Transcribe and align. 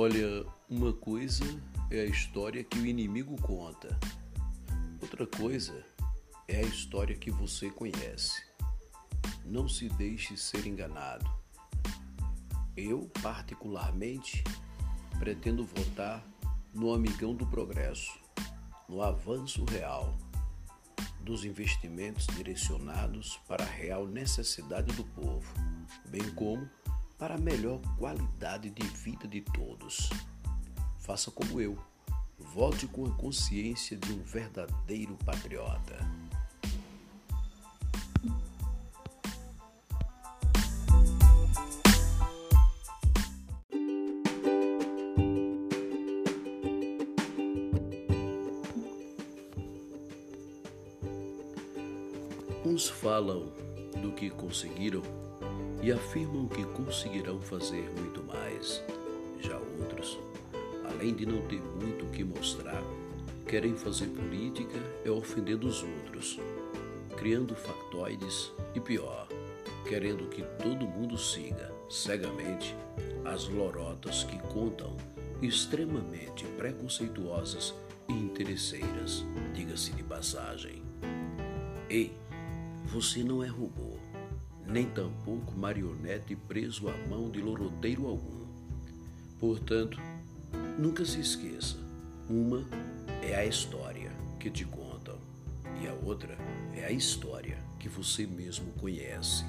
Olha, 0.00 0.46
uma 0.70 0.92
coisa 0.92 1.42
é 1.90 2.02
a 2.02 2.04
história 2.04 2.62
que 2.62 2.78
o 2.78 2.86
inimigo 2.86 3.34
conta, 3.42 3.98
outra 5.02 5.26
coisa 5.26 5.84
é 6.46 6.58
a 6.58 6.62
história 6.62 7.16
que 7.16 7.32
você 7.32 7.68
conhece. 7.68 8.40
Não 9.44 9.68
se 9.68 9.88
deixe 9.88 10.36
ser 10.36 10.68
enganado. 10.68 11.28
Eu, 12.76 13.10
particularmente, 13.20 14.44
pretendo 15.18 15.64
votar 15.64 16.24
no 16.72 16.94
amigão 16.94 17.34
do 17.34 17.44
progresso, 17.44 18.20
no 18.88 19.02
avanço 19.02 19.64
real, 19.64 20.16
dos 21.22 21.44
investimentos 21.44 22.24
direcionados 22.28 23.40
para 23.48 23.64
a 23.64 23.68
real 23.68 24.06
necessidade 24.06 24.94
do 24.94 25.02
povo, 25.02 25.52
bem 26.08 26.30
como 26.36 26.70
para 27.18 27.34
a 27.34 27.38
melhor 27.38 27.80
qualidade 27.98 28.70
de 28.70 28.86
vida 28.86 29.26
de 29.26 29.40
todos. 29.40 30.08
Faça 30.98 31.30
como 31.30 31.60
eu. 31.60 31.76
Volte 32.38 32.86
com 32.86 33.04
a 33.04 33.10
consciência 33.10 33.96
de 33.96 34.12
um 34.12 34.22
verdadeiro 34.22 35.18
patriota. 35.26 35.98
Uns 52.64 52.88
falam 52.88 53.52
do 54.00 54.12
que 54.12 54.30
conseguiram 54.30 55.02
e 55.82 55.92
afirmam 55.92 56.48
que 56.48 56.64
conseguirão 56.64 57.40
fazer 57.40 57.90
muito 57.98 58.22
mais. 58.24 58.82
Já 59.40 59.56
outros, 59.56 60.18
além 60.84 61.14
de 61.14 61.24
não 61.24 61.40
ter 61.42 61.60
muito 61.60 62.04
o 62.04 62.10
que 62.10 62.24
mostrar, 62.24 62.82
querem 63.46 63.74
fazer 63.74 64.06
política 64.06 64.78
é 65.04 65.10
ofendendo 65.10 65.66
os 65.66 65.82
outros, 65.82 66.38
criando 67.16 67.54
factoides 67.54 68.52
e 68.74 68.80
pior, 68.80 69.28
querendo 69.88 70.28
que 70.28 70.42
todo 70.62 70.86
mundo 70.86 71.16
siga 71.16 71.72
cegamente 71.88 72.74
as 73.24 73.48
lorotas 73.48 74.24
que 74.24 74.38
contam 74.48 74.96
extremamente 75.40 76.44
preconceituosas 76.56 77.74
e 78.08 78.12
interesseiras, 78.12 79.24
diga-se 79.54 79.92
de 79.92 80.02
passagem. 80.02 80.82
Ei, 81.88 82.12
você 82.86 83.22
não 83.22 83.42
é 83.42 83.46
robô 83.46 83.98
nem 84.68 84.86
tampouco 84.86 85.56
marionete 85.56 86.36
preso 86.36 86.88
à 86.88 86.96
mão 87.08 87.30
de 87.30 87.40
loroteiro 87.40 88.06
algum. 88.06 88.46
Portanto, 89.40 89.98
nunca 90.78 91.04
se 91.04 91.20
esqueça: 91.20 91.76
uma 92.28 92.66
é 93.22 93.34
a 93.34 93.46
história 93.46 94.12
que 94.38 94.50
te 94.50 94.64
contam 94.64 95.16
e 95.82 95.88
a 95.88 95.94
outra 95.94 96.36
é 96.74 96.84
a 96.84 96.90
história 96.90 97.58
que 97.78 97.88
você 97.88 98.26
mesmo 98.26 98.72
conhece. 98.72 99.44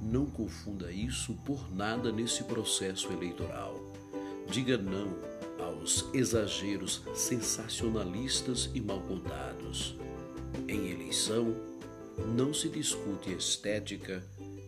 Não 0.00 0.26
confunda 0.26 0.92
isso 0.92 1.34
por 1.44 1.74
nada 1.74 2.12
nesse 2.12 2.44
processo 2.44 3.12
eleitoral. 3.12 3.74
Diga 4.48 4.78
não 4.78 5.08
aos 5.58 6.08
exageros 6.14 7.02
sensacionalistas 7.14 8.70
e 8.72 8.80
mal 8.80 9.00
contados. 9.00 9.96
Em 10.68 10.90
eleição, 10.90 11.54
não 12.26 12.52
se 12.52 12.68
discute 12.68 13.32
estética, 13.32 14.22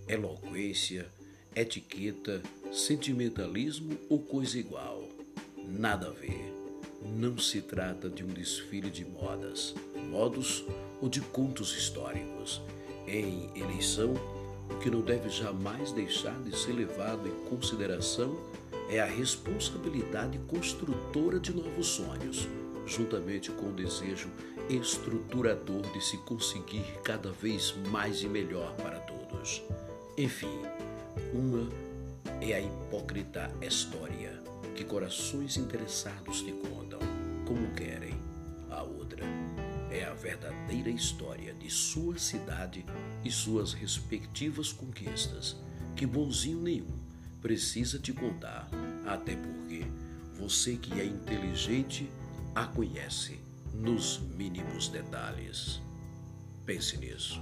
eloquência, 0.08 1.06
etiqueta, 1.54 2.42
sentimentalismo 2.72 3.96
ou 4.08 4.18
coisa 4.20 4.58
igual. 4.58 5.08
Nada 5.66 6.08
a 6.08 6.10
ver. 6.10 6.52
Não 7.16 7.38
se 7.38 7.62
trata 7.62 8.08
de 8.08 8.22
um 8.22 8.28
desfile 8.28 8.90
de 8.90 9.04
modas, 9.04 9.74
modos 10.10 10.64
ou 11.00 11.08
de 11.08 11.20
contos 11.20 11.76
históricos. 11.76 12.60
Em 13.06 13.50
eleição, 13.54 14.14
o 14.70 14.78
que 14.78 14.90
não 14.90 15.00
deve 15.00 15.28
jamais 15.28 15.92
deixar 15.92 16.38
de 16.42 16.56
ser 16.56 16.72
levado 16.72 17.26
em 17.26 17.48
consideração 17.48 18.38
é 18.88 19.00
a 19.00 19.06
responsabilidade 19.06 20.38
construtora 20.46 21.40
de 21.40 21.52
novos 21.52 21.86
sonhos 21.86 22.48
juntamente 22.90 23.52
com 23.52 23.68
o 23.68 23.72
desejo 23.72 24.28
estruturador 24.68 25.82
de 25.92 26.04
se 26.04 26.18
conseguir 26.18 26.84
cada 27.04 27.30
vez 27.30 27.74
mais 27.90 28.22
e 28.22 28.28
melhor 28.28 28.74
para 28.76 28.98
todos. 29.00 29.62
Enfim, 30.18 30.60
uma 31.32 31.68
é 32.40 32.54
a 32.54 32.60
hipócrita 32.60 33.50
história 33.62 34.42
que 34.74 34.84
corações 34.84 35.56
interessados 35.56 36.42
te 36.42 36.52
contam 36.52 36.98
como 37.46 37.72
querem. 37.74 38.18
A 38.68 38.82
outra 38.82 39.24
é 39.90 40.04
a 40.04 40.14
verdadeira 40.14 40.90
história 40.90 41.54
de 41.54 41.70
sua 41.70 42.18
cidade 42.18 42.84
e 43.24 43.30
suas 43.30 43.72
respectivas 43.72 44.72
conquistas, 44.72 45.56
que 45.96 46.06
bonzinho 46.06 46.60
nenhum 46.60 46.98
precisa 47.40 47.98
te 47.98 48.12
contar, 48.12 48.68
até 49.06 49.34
porque 49.34 49.84
você 50.34 50.76
que 50.76 51.00
é 51.00 51.04
inteligente 51.04 52.10
a 52.54 52.66
conhece 52.66 53.38
nos 53.72 54.20
mínimos 54.36 54.88
detalhes. 54.88 55.80
Pense 56.66 56.96
nisso. 56.96 57.40